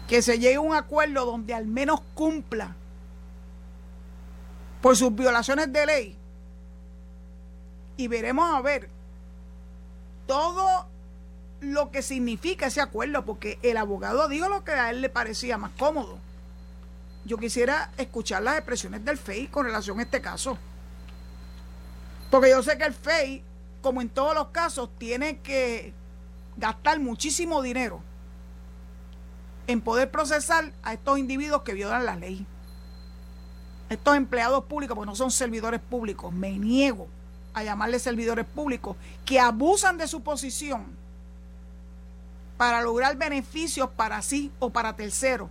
[0.08, 2.74] que se llegue a un acuerdo donde al menos cumpla
[4.80, 6.16] por sus violaciones de ley.
[7.98, 8.88] Y veremos a ver
[10.26, 10.86] todo
[11.60, 15.58] lo que significa ese acuerdo, porque el abogado dijo lo que a él le parecía
[15.58, 16.18] más cómodo.
[17.26, 20.56] Yo quisiera escuchar las expresiones del FEI con relación a este caso.
[22.30, 23.42] Porque yo sé que el FEI,
[23.82, 25.92] como en todos los casos, tiene que
[26.56, 28.02] gastar muchísimo dinero
[29.68, 32.44] en poder procesar a estos individuos que violan la ley.
[33.90, 37.06] Estos empleados públicos, porque no son servidores públicos, me niego
[37.54, 40.86] a llamarles servidores públicos, que abusan de su posición
[42.56, 45.48] para lograr beneficios para sí o para terceros.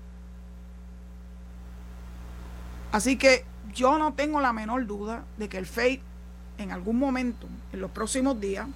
[2.92, 6.02] Así que yo no tengo la menor duda de que el FEI
[6.58, 8.68] en algún momento, en los próximos días,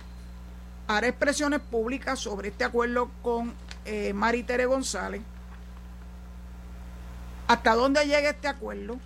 [0.88, 3.54] hará expresiones públicas sobre este acuerdo con
[3.86, 5.22] eh, Maritere González.
[7.52, 8.98] ¿Hasta dónde llega este acuerdo?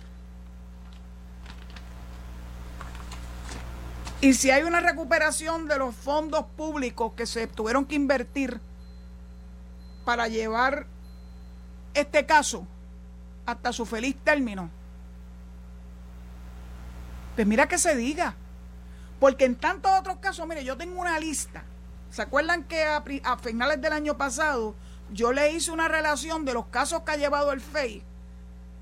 [4.20, 8.60] Y si hay una recuperación de los fondos públicos que se tuvieron que invertir
[10.04, 10.86] para llevar
[11.92, 12.68] este caso
[13.46, 14.70] hasta su feliz término,
[17.34, 18.36] pues mira que se diga.
[19.18, 21.64] Porque en tantos otros casos, mire, yo tengo una lista.
[22.12, 23.02] ¿Se acuerdan que a,
[23.42, 24.76] finales del año pasado
[25.10, 28.04] yo le hice una relación de los casos que ha llevado el FEI?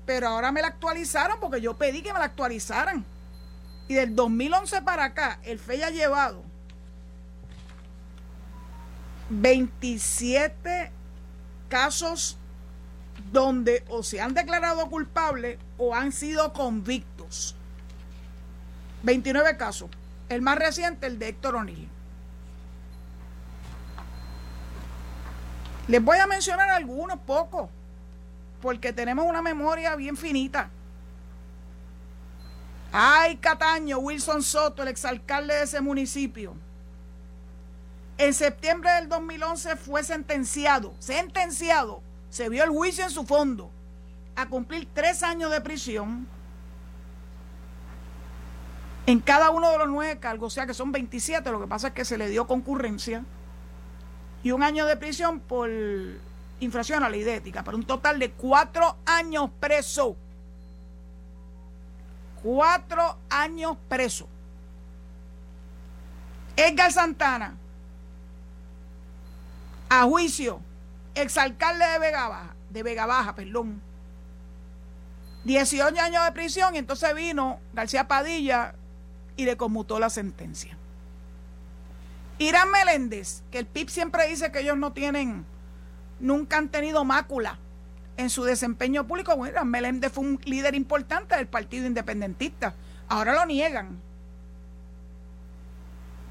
[0.05, 3.05] Pero ahora me la actualizaron porque yo pedí que me la actualizaran.
[3.87, 6.43] Y del 2011 para acá, el FEI ha llevado
[9.29, 10.91] 27
[11.69, 12.37] casos
[13.31, 17.55] donde o se han declarado culpables o han sido convictos.
[19.03, 19.89] 29 casos.
[20.29, 21.89] El más reciente, el de Héctor O'Neill.
[25.87, 27.69] Les voy a mencionar algunos pocos,
[28.65, 30.71] porque tenemos una memoria bien finita.
[32.91, 36.55] Ay, Cataño, Wilson Soto, el exalcalde de ese municipio.
[38.17, 42.01] En septiembre del 2011 fue sentenciado, sentenciado,
[42.31, 43.69] se vio el juicio en su fondo,
[44.35, 46.27] a cumplir tres años de prisión
[49.05, 51.89] en cada uno de los nueve cargos, o sea que son 27, lo que pasa
[51.89, 53.23] es que se le dio concurrencia,
[54.41, 55.69] y un año de prisión por
[56.59, 60.15] infracción a la ley de para un total de cuatro años preso.
[62.41, 64.27] Cuatro años preso.
[66.55, 67.55] Edgar Santana,
[69.89, 70.61] a juicio,
[71.15, 73.81] exalcalde de Vega Baja, de Vega Baja, perdón.
[75.43, 78.73] 18 años de prisión y entonces vino García Padilla
[79.37, 80.77] y le conmutó la sentencia.
[82.39, 85.45] Irán Meléndez, que el PIB siempre dice que ellos no tienen,
[86.25, 87.59] nunca han tenido mácula
[88.17, 89.35] en su desempeño público.
[89.35, 92.75] Bueno, Meléndez fue un líder importante del Partido Independentista.
[93.07, 93.99] Ahora lo niegan.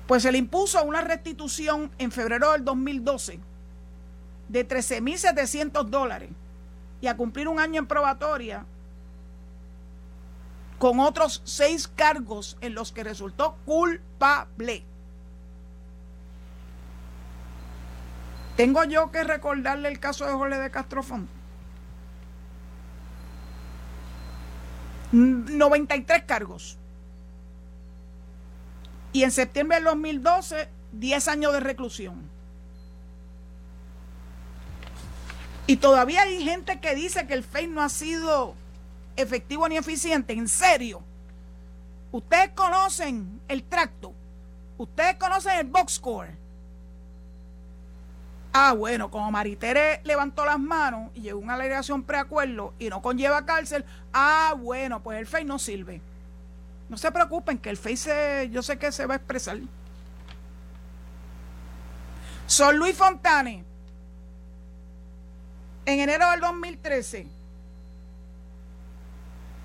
[0.07, 3.39] Pues se le impuso una restitución en febrero del 2012
[4.49, 6.31] de 13.700 dólares
[7.01, 8.67] y a cumplir un año en probatoria
[10.79, 14.85] con otros seis cargos en los que resultó culpable.
[18.57, 21.29] Tengo yo que recordarle el caso de Jorge de Castrofón.
[25.13, 26.77] 93 cargos.
[29.13, 32.35] Y en septiembre del 2012, 10 años de reclusión.
[35.67, 38.55] Y todavía hay gente que dice que el FEI no ha sido
[39.17, 41.03] efectivo ni eficiente, en serio.
[42.13, 44.13] Ustedes conocen el tracto,
[44.79, 46.44] ustedes conocen el box score.
[48.57, 53.45] Ah, bueno, como Maritere levantó las manos y llegó una alegación preacuerdo y no conlleva
[53.45, 56.01] cárcel, ah, bueno, pues el FEI no sirve.
[56.89, 59.59] No se preocupen que el FEI se, yo sé que se va a expresar.
[62.47, 63.65] Son Luis Fontane,
[65.85, 67.27] en enero del 2013,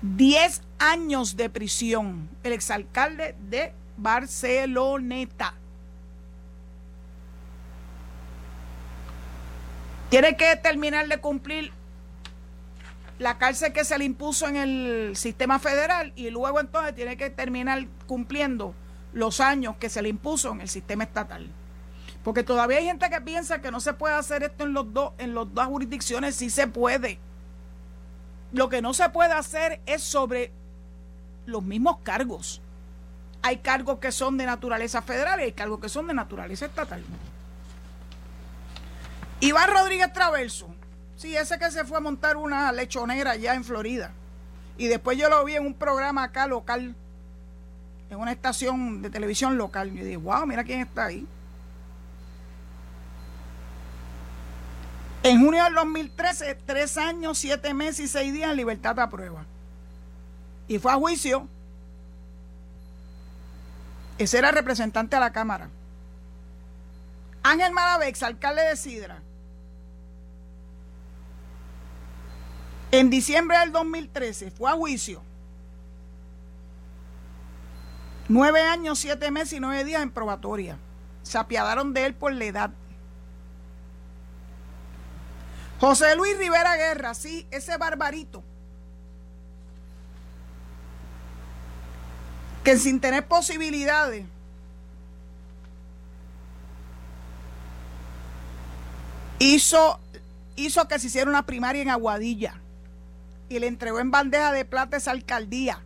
[0.02, 5.59] 10 años de prisión, el exalcalde de Barceloneta.
[10.10, 11.72] Tiene que terminar de cumplir
[13.20, 17.30] la cárcel que se le impuso en el sistema federal y luego entonces tiene que
[17.30, 18.74] terminar cumpliendo
[19.12, 21.46] los años que se le impuso en el sistema estatal.
[22.24, 25.12] Porque todavía hay gente que piensa que no se puede hacer esto en los dos
[25.18, 27.20] en las dos jurisdicciones, sí se puede.
[28.52, 30.50] Lo que no se puede hacer es sobre
[31.46, 32.60] los mismos cargos.
[33.42, 37.04] Hay cargos que son de naturaleza federal y hay cargos que son de naturaleza estatal.
[39.40, 40.68] Iván Rodríguez Traverso,
[41.16, 44.12] sí, ese que se fue a montar una lechonera allá en Florida.
[44.76, 46.94] Y después yo lo vi en un programa acá local,
[48.10, 49.88] en una estación de televisión local.
[49.88, 51.26] Y dije, wow, mira quién está ahí.
[55.22, 59.44] En junio del 2013, tres años, siete meses y seis días en libertad a prueba.
[60.66, 61.46] Y fue a juicio.
[64.16, 65.68] Ese era representante a la Cámara.
[67.42, 69.18] Ángel Malavex, alcalde de Sidra.
[72.92, 75.22] En diciembre del 2013 fue a juicio.
[78.28, 80.78] Nueve años, siete meses y nueve días en probatoria.
[81.22, 82.70] Se apiadaron de él por la edad.
[85.80, 88.42] José Luis Rivera Guerra, sí, ese barbarito.
[92.64, 94.26] que sin tener posibilidades
[99.38, 99.98] hizo,
[100.56, 102.59] hizo que se hiciera una primaria en Aguadilla
[103.50, 105.82] y le entregó en bandeja de plata esa alcaldía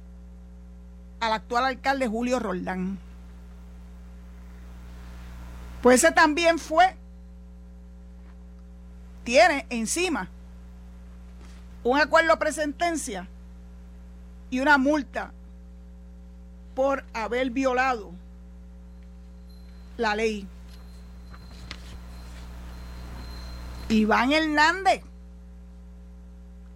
[1.18, 2.98] al actual alcalde Julio Roldán.
[5.82, 6.94] Pues ese también fue,
[9.24, 10.28] tiene encima
[11.82, 13.28] un acuerdo presentencia
[14.50, 15.32] y una multa
[16.74, 18.12] por haber violado
[19.96, 20.46] la ley.
[23.88, 25.02] Iván Hernández,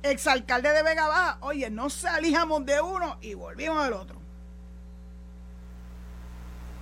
[0.03, 4.17] exalcalde de Vega Baja, oye, no salíamos de uno y volvimos del otro.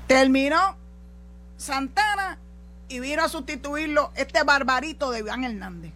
[0.07, 0.77] Terminó
[1.57, 2.39] Santana
[2.89, 5.93] y vino a sustituirlo este barbarito de Iván Hernández.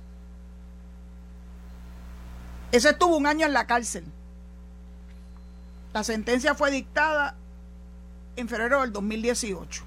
[2.73, 4.05] Ese estuvo un año en la cárcel.
[5.93, 7.35] La sentencia fue dictada
[8.37, 9.85] en febrero del 2018.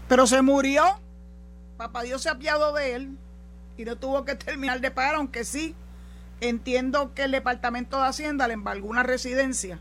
[0.07, 0.83] Pero se murió.
[1.77, 3.17] Papá Dios se apiado de él
[3.77, 5.75] y no tuvo que terminar de pagar, aunque sí
[6.39, 9.79] entiendo que el Departamento de Hacienda le embargó una residencia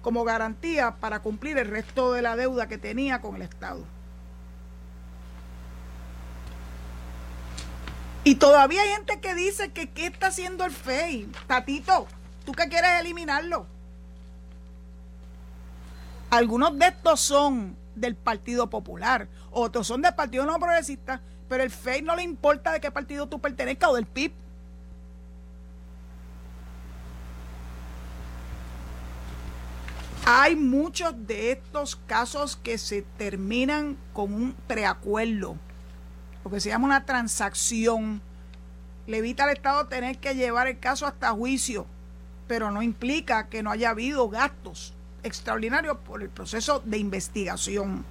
[0.00, 3.84] como garantía para cumplir el resto de la deuda que tenía con el Estado.
[8.24, 11.30] Y todavía hay gente que dice que qué está haciendo el FEI.
[11.46, 12.06] Tatito,
[12.44, 13.66] ¿tú qué quieres eliminarlo?
[16.30, 21.70] Algunos de estos son del Partido Popular, otros son del Partido No Progresista, pero el
[21.70, 24.32] FEI no le importa de qué partido tú pertenezcas o del PIB.
[30.24, 35.56] Hay muchos de estos casos que se terminan con un preacuerdo,
[36.44, 38.20] lo que se llama una transacción.
[39.06, 41.86] Le evita al Estado tener que llevar el caso hasta juicio,
[42.46, 48.04] pero no implica que no haya habido gastos extraordinarios por el proceso de investigación.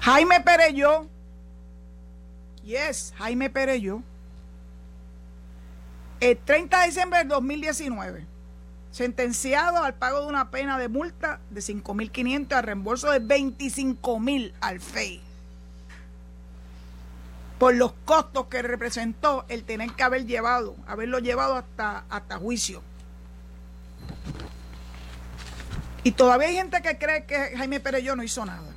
[0.00, 1.06] Jaime Pereyó,
[2.64, 4.02] yes, Jaime Pereyó,
[6.18, 8.31] el 30 de diciembre del 2019
[8.92, 14.80] sentenciado al pago de una pena de multa de 5.500 a reembolso de 25.000 al
[14.80, 15.20] FEI
[17.58, 22.82] por los costos que representó el tener que haber llevado, haberlo llevado hasta, hasta juicio.
[26.02, 28.68] Y todavía hay gente que cree que Jaime Pereyó no hizo nada.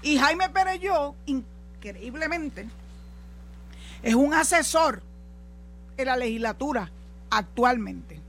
[0.00, 2.66] Y Jaime Pereyó, increíblemente,
[4.02, 5.02] es un asesor
[5.98, 6.90] en la legislatura
[7.28, 8.23] actualmente.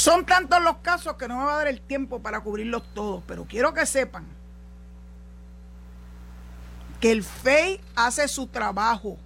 [0.00, 3.22] Son tantos los casos que no me va a dar el tiempo para cubrirlos todos,
[3.26, 4.24] pero quiero que sepan
[7.00, 9.18] que el FEI hace su trabajo.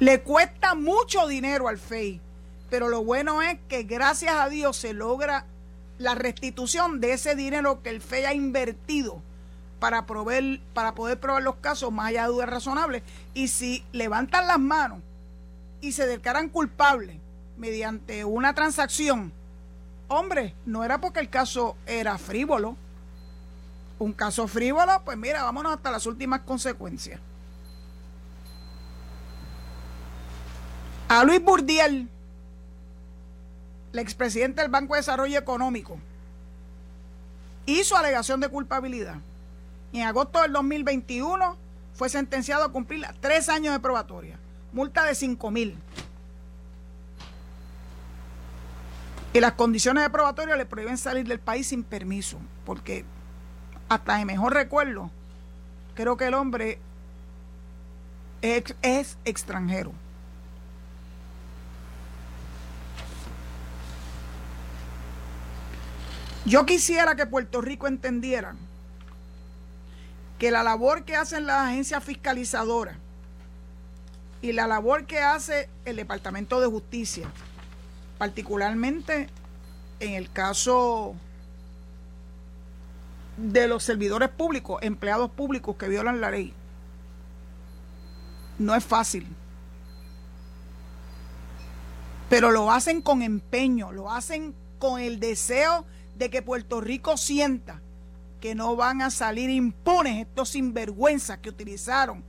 [0.00, 2.20] Le cuesta mucho dinero al FEI,
[2.68, 5.46] pero lo bueno es que gracias a Dios se logra
[5.98, 9.22] la restitución de ese dinero que el FEI ha invertido
[9.78, 13.04] para, proveer, para poder probar los casos más allá de dudas razonables.
[13.32, 15.02] Y si levantan las manos
[15.80, 17.20] y se declaran culpables
[17.58, 19.32] mediante una transacción,
[20.08, 22.76] hombre, no era porque el caso era frívolo.
[23.98, 27.20] Un caso frívolo, pues mira, vámonos hasta las últimas consecuencias.
[31.08, 32.08] A Luis Burdiel,
[33.92, 35.98] el expresidente del Banco de Desarrollo Económico,
[37.66, 39.16] hizo alegación de culpabilidad.
[39.92, 41.56] En agosto del 2021
[41.94, 44.38] fue sentenciado a cumplir tres años de probatoria,
[44.72, 45.76] multa de 5 mil.
[49.32, 53.04] Y las condiciones de probatoria le prohíben salir del país sin permiso, porque
[53.88, 55.10] hasta de mejor recuerdo,
[55.94, 56.78] creo que el hombre
[58.40, 59.92] es, es extranjero.
[66.44, 68.54] Yo quisiera que Puerto Rico entendiera
[70.38, 72.96] que la labor que hacen las agencias fiscalizadoras
[74.40, 77.28] y la labor que hace el Departamento de Justicia,
[78.18, 79.28] particularmente
[80.00, 81.14] en el caso
[83.36, 86.52] de los servidores públicos, empleados públicos que violan la ley,
[88.58, 89.26] no es fácil.
[92.28, 97.80] Pero lo hacen con empeño, lo hacen con el deseo de que Puerto Rico sienta
[98.40, 102.22] que no van a salir impunes estos sinvergüenzas que utilizaron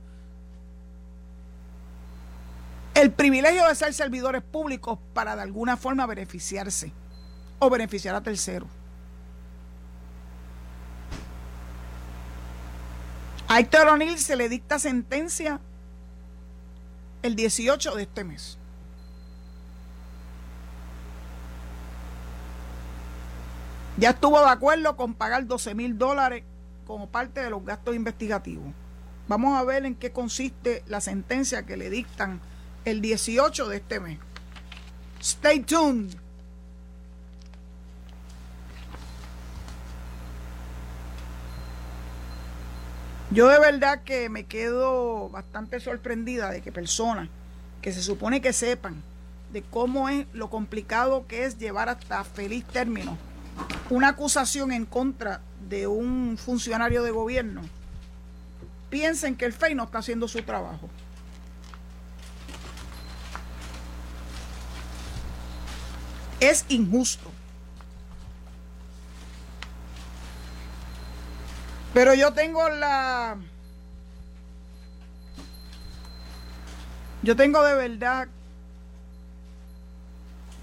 [2.94, 6.92] el privilegio de ser servidores públicos para de alguna forma beneficiarse
[7.58, 8.68] o beneficiar a terceros.
[13.48, 15.60] A Héctor O'Neill se le dicta sentencia
[17.22, 18.58] el 18 de este mes.
[23.96, 26.44] Ya estuvo de acuerdo con pagar 12 mil dólares
[26.86, 28.72] como parte de los gastos investigativos.
[29.28, 32.40] Vamos a ver en qué consiste la sentencia que le dictan
[32.84, 34.18] el 18 de este mes.
[35.20, 36.14] Stay tuned.
[43.30, 47.28] Yo de verdad que me quedo bastante sorprendida de que personas
[47.80, 49.02] que se supone que sepan
[49.52, 53.16] de cómo es lo complicado que es llevar hasta feliz término
[53.90, 57.62] una acusación en contra de un funcionario de gobierno,
[58.88, 60.88] piensen que el FEI no está haciendo su trabajo.
[66.40, 67.30] Es injusto.
[71.92, 73.36] Pero yo tengo la...
[77.22, 78.28] Yo tengo de verdad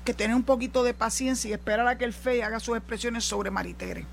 [0.04, 3.26] que tener un poquito de paciencia y esperar a que el FEI haga sus expresiones
[3.26, 4.06] sobre Maritere.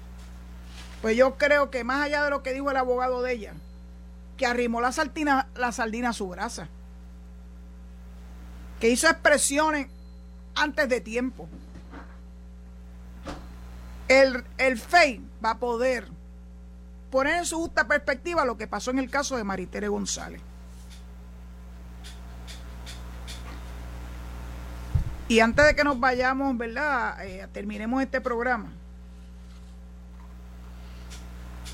[1.01, 3.55] Pues yo creo que más allá de lo que dijo el abogado de ella,
[4.37, 6.69] que arrimó la, sardina, la sardina a su brasa,
[8.81, 9.87] que hizo expresiones
[10.55, 11.49] antes de tiempo.
[14.09, 16.09] El, el FEI va a poder
[17.11, 20.41] poner en su justa perspectiva lo que pasó en el caso de Maritere González.
[25.29, 27.25] Y antes de que nos vayamos, ¿verdad?
[27.27, 28.71] Eh, terminemos este programa.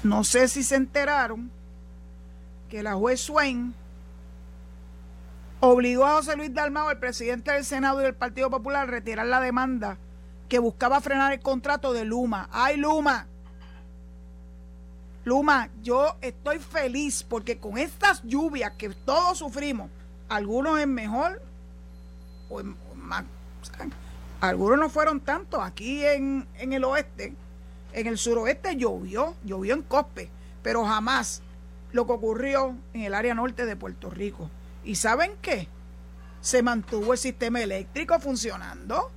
[0.02, 1.50] No sé si se enteraron
[2.68, 3.74] que la juez Swain
[5.60, 9.26] obligó a José Luis Dalmao, el presidente del Senado y del Partido Popular, a retirar
[9.26, 9.98] la demanda
[10.48, 12.48] que buscaba frenar el contrato de Luma.
[12.50, 13.26] ¡Ay, Luma!
[15.24, 19.90] Luma, yo estoy feliz porque con estas lluvias que todos sufrimos,
[20.28, 21.42] algunos en mejor
[22.48, 22.62] o
[22.96, 23.24] más.
[24.40, 25.62] algunos no fueron tantos.
[25.62, 27.34] Aquí en, en el oeste,
[27.92, 30.30] en el suroeste llovió, llovió en Cospe,
[30.62, 31.42] pero jamás
[31.92, 34.50] lo que ocurrió en el área norte de Puerto Rico.
[34.84, 35.68] ¿Y saben qué?
[36.40, 39.10] Se mantuvo el sistema eléctrico funcionando.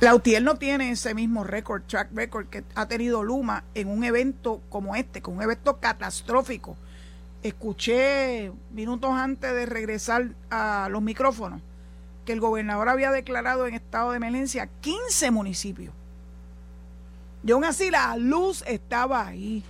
[0.00, 4.02] La UTIER no tiene ese mismo récord, track record que ha tenido Luma en un
[4.02, 6.76] evento como este, con un evento catastrófico.
[7.44, 11.62] Escuché minutos antes de regresar a los micrófonos
[12.24, 15.94] que el gobernador había declarado en estado de emergencia 15 municipios.
[17.44, 19.64] Y aún así la luz estaba ahí.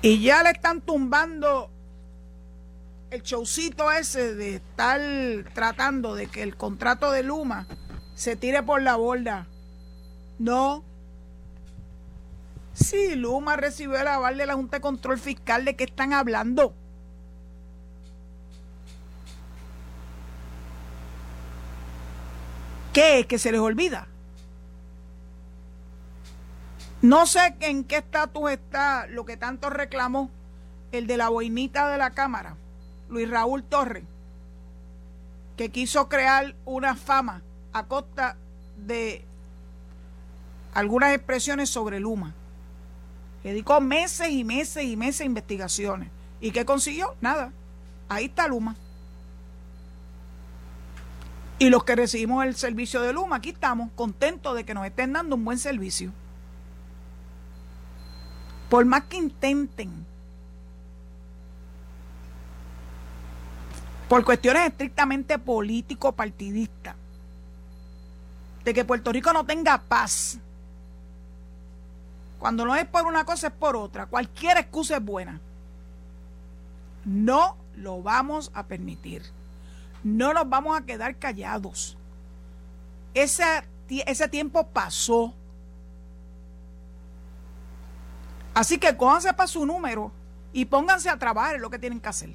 [0.00, 1.70] Y ya le están tumbando
[3.10, 5.00] el showcito ese de estar
[5.54, 7.66] tratando de que el contrato de Luma
[8.14, 9.46] se tire por la borda.
[10.38, 10.84] No.
[12.74, 16.74] Sí, Luma recibió el aval de la Junta de Control Fiscal de qué están hablando.
[22.92, 23.26] ¿Qué?
[23.28, 24.06] ¿Que se les olvida?
[27.00, 30.30] No sé en qué estatus está lo que tanto reclamó
[30.90, 32.56] el de la boinita de la Cámara
[33.08, 34.04] Luis Raúl Torres,
[35.56, 37.42] que quiso crear una fama
[37.72, 38.36] a costa
[38.76, 39.24] de
[40.74, 42.34] algunas expresiones sobre Luma.
[43.42, 46.10] Dedicó meses y meses y meses a investigaciones.
[46.40, 47.14] ¿Y qué consiguió?
[47.20, 47.52] Nada.
[48.08, 48.76] Ahí está Luma.
[51.58, 55.12] Y los que recibimos el servicio de Luma, aquí estamos contentos de que nos estén
[55.12, 56.12] dando un buen servicio.
[58.68, 60.06] Por más que intenten
[64.08, 66.96] por cuestiones estrictamente político-partidistas,
[68.64, 70.38] de que Puerto Rico no tenga paz.
[72.38, 74.06] Cuando no es por una cosa es por otra.
[74.06, 75.40] Cualquier excusa es buena.
[77.04, 79.22] No lo vamos a permitir.
[80.04, 81.96] No nos vamos a quedar callados.
[83.14, 85.34] Esa ese tiempo pasó.
[88.58, 90.10] Así que cójanse para su número
[90.52, 92.30] y pónganse a trabajar en lo que tienen que hacer.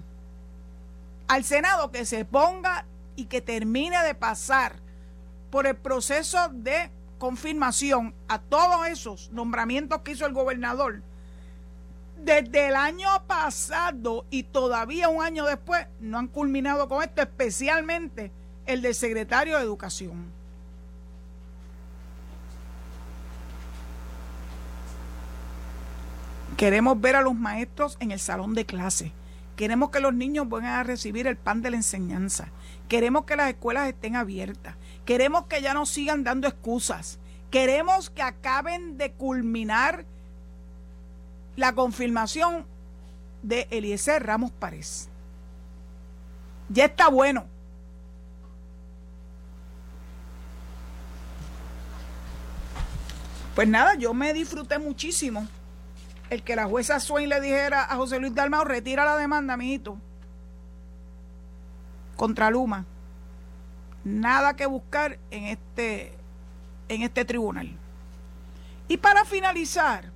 [1.27, 2.85] Al Senado que se ponga
[3.17, 4.77] y que termine de pasar
[5.51, 11.01] por el proceso de confirmación a todos esos nombramientos que hizo el gobernador
[12.23, 18.31] desde el año pasado y todavía un año después no han culminado con esto, especialmente
[18.65, 20.31] el del secretario de Educación.
[26.57, 29.11] Queremos ver a los maestros en el salón de clase.
[29.55, 32.49] Queremos que los niños vayan a recibir el pan de la enseñanza.
[32.87, 34.75] Queremos que las escuelas estén abiertas.
[35.05, 37.19] Queremos que ya no sigan dando excusas.
[37.51, 40.05] Queremos que acaben de culminar
[41.55, 42.65] la confirmación
[43.41, 45.09] de Eliezer Ramos Párez.
[46.69, 47.45] Ya está bueno.
[53.53, 55.47] Pues nada, yo me disfruté muchísimo
[56.33, 59.97] el que la jueza Swain le dijera a José Luis Dalmao, retira la demanda, mijito,
[62.15, 62.85] contra Luma.
[64.03, 66.13] Nada que buscar en este,
[66.89, 67.71] en este tribunal.
[68.87, 70.11] Y para finalizar,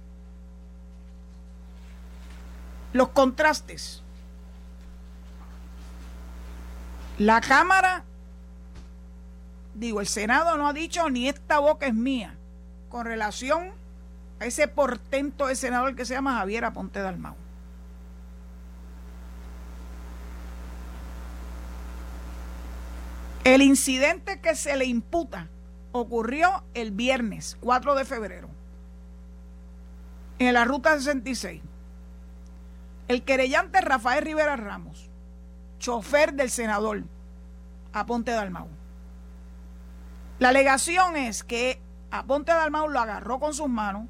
[2.93, 4.03] los contrastes.
[7.17, 8.03] La Cámara,
[9.73, 12.35] digo, el Senado no ha dicho ni esta boca es mía
[12.89, 13.71] con relación
[14.39, 17.35] a ese portento de senador que se llama Javier Aponte Dalmau.
[23.43, 25.47] El incidente que se le imputa
[25.93, 28.49] ocurrió el viernes 4 de febrero
[30.39, 31.61] en la ruta 66.
[33.07, 35.09] El querellante Rafael Rivera Ramos,
[35.79, 37.03] chofer del senador
[37.93, 38.67] Aponte Dalmau.
[40.39, 41.79] La alegación es que
[42.11, 44.07] Aponte Dalmau lo agarró con sus manos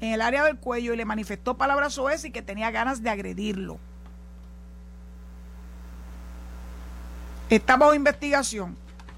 [0.00, 3.10] en el área del cuello y le manifestó palabras soez y que tenía ganas de
[3.10, 3.78] agredirlo.
[7.50, 8.76] Está bajo investigación.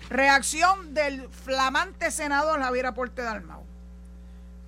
[0.09, 3.63] Reacción del flamante senador Javier Aporte Dalmau.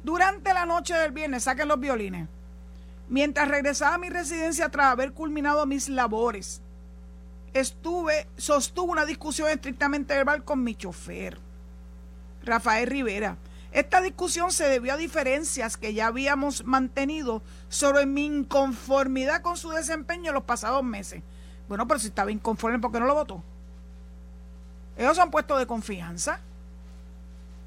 [0.05, 2.29] Durante la noche del viernes, saquen los violines.
[3.09, 6.61] Mientras regresaba a mi residencia tras haber culminado mis labores,
[7.53, 11.39] estuve, sostuve una discusión estrictamente verbal con mi chofer,
[12.45, 13.37] Rafael Rivera
[13.73, 19.71] esta discusión se debió a diferencias que ya habíamos mantenido sobre mi inconformidad con su
[19.71, 21.23] desempeño en los pasados meses.
[21.69, 23.43] Bueno, pero si estaba inconforme, ¿por qué no lo votó?
[24.99, 26.41] Ellos se han puesto de confianza.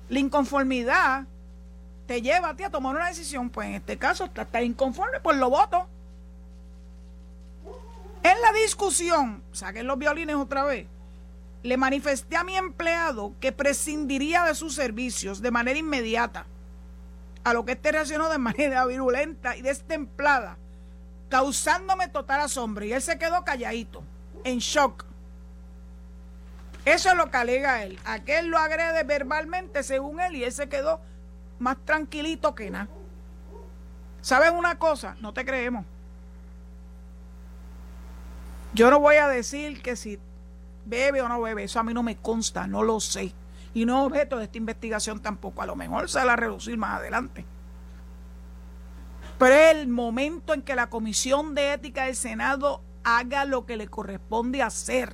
[0.10, 1.26] La inconformidad
[2.06, 3.49] te lleva a ti a tomar una decisión.
[3.49, 5.88] Pues en este caso, estás inconforme, pues lo voto.
[8.22, 10.88] En la discusión, saquen los violines otra vez
[11.66, 16.45] le manifesté a mi empleado que prescindiría de sus servicios de manera inmediata,
[17.43, 20.57] a lo que este reaccionó de manera virulenta y destemplada,
[21.30, 22.86] causándome total asombro.
[22.86, 24.03] Y él se quedó calladito,
[24.43, 25.05] en shock.
[26.86, 27.97] Eso es lo que alega él.
[28.05, 31.01] Aquel lo agrede verbalmente, según él, y él se quedó
[31.57, 32.89] más tranquilito que nada.
[34.22, 35.18] ¿Sabes una cosa?
[35.20, 35.84] No te creemos.
[38.74, 40.20] Yo no voy a decir que si
[40.86, 43.34] bebe o no bebe, eso a mí no me consta, no lo sé.
[43.74, 45.62] Y no objeto de esta investigación tampoco.
[45.62, 47.46] A lo mejor se va a reducir más adelante.
[49.38, 53.76] Pero es el momento en que la Comisión de Ética del Senado haga lo que
[53.76, 55.14] le corresponde hacer.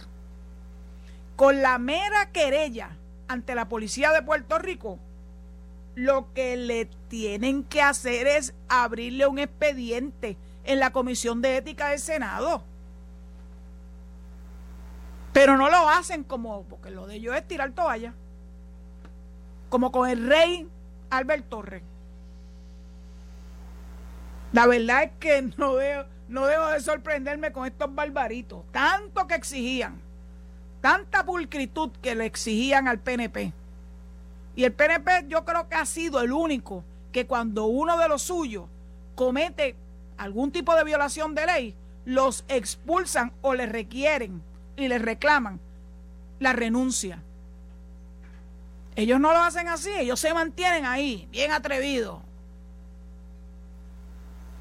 [1.36, 2.98] Con la mera querella
[3.28, 5.00] ante la policía de Puerto Rico,
[5.96, 11.90] lo que le tienen que hacer es abrirle un expediente en la Comisión de Ética
[11.90, 12.64] del Senado.
[15.42, 18.14] Pero no lo hacen como, porque lo de ellos es tirar toalla.
[19.70, 20.70] Como con el rey
[21.10, 21.82] Albert Torres.
[24.54, 28.62] La verdad es que no debo, no debo de sorprenderme con estos barbaritos.
[28.72, 30.00] Tanto que exigían.
[30.80, 33.52] Tanta pulcritud que le exigían al PNP.
[34.56, 38.22] Y el PNP yo creo que ha sido el único que cuando uno de los
[38.22, 38.66] suyos
[39.16, 39.76] comete
[40.20, 41.76] algún tipo de violación de ley,
[42.06, 44.44] los expulsan o le requieren
[44.82, 45.60] y le reclaman
[46.40, 47.22] la renuncia.
[48.96, 52.20] Ellos no lo hacen así, ellos se mantienen ahí, bien atrevidos.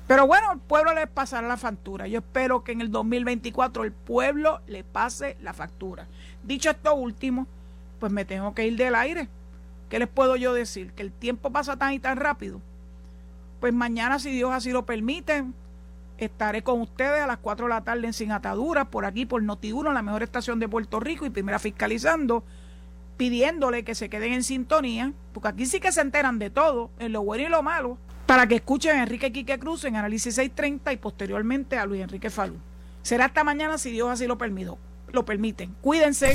[0.06, 2.08] Pero bueno, el pueblo le pasará la factura.
[2.08, 6.08] Yo espero que en el 2024 el pueblo le pase la factura.
[6.42, 7.46] Dicho esto último,
[8.00, 9.28] pues me tengo que ir del aire.
[9.88, 10.92] ¿Qué les puedo yo decir?
[10.92, 12.60] Que el tiempo pasa tan y tan rápido.
[13.60, 15.44] Pues mañana, si Dios así lo permite,
[16.20, 19.42] Estaré con ustedes a las 4 de la tarde en Sin Ataduras, por aquí, por
[19.42, 22.44] Noti1, la mejor estación de Puerto Rico y primera fiscalizando.
[23.16, 27.12] pidiéndole que se queden en sintonía, porque aquí sí que se enteran de todo, en
[27.12, 30.92] lo bueno y lo malo, para que escuchen a Enrique Quique Cruz en Análisis 630
[30.92, 32.56] y posteriormente a Luis Enrique Falú.
[33.02, 34.78] Será hasta mañana si Dios así lo permitió
[35.12, 35.74] lo permiten.
[35.80, 36.34] Cuídense.